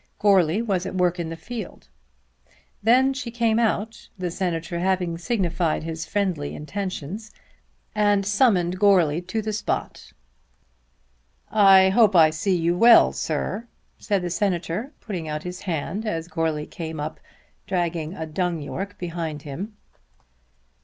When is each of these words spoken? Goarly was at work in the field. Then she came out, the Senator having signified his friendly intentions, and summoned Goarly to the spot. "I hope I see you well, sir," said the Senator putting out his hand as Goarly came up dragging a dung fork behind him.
Goarly 0.17 0.63
was 0.63 0.87
at 0.87 0.95
work 0.95 1.19
in 1.19 1.29
the 1.29 1.35
field. 1.37 1.87
Then 2.81 3.13
she 3.13 3.29
came 3.29 3.59
out, 3.59 4.09
the 4.17 4.31
Senator 4.31 4.79
having 4.79 5.19
signified 5.19 5.83
his 5.83 6.07
friendly 6.07 6.55
intentions, 6.55 7.29
and 7.93 8.25
summoned 8.25 8.79
Goarly 8.79 9.21
to 9.27 9.43
the 9.43 9.53
spot. 9.53 10.11
"I 11.51 11.89
hope 11.89 12.15
I 12.15 12.31
see 12.31 12.55
you 12.57 12.75
well, 12.75 13.13
sir," 13.13 13.67
said 13.99 14.23
the 14.23 14.31
Senator 14.31 14.91
putting 15.01 15.27
out 15.27 15.43
his 15.43 15.59
hand 15.61 16.03
as 16.07 16.27
Goarly 16.27 16.65
came 16.65 16.99
up 16.99 17.19
dragging 17.67 18.15
a 18.15 18.25
dung 18.25 18.65
fork 18.65 18.97
behind 18.97 19.43
him. 19.43 19.77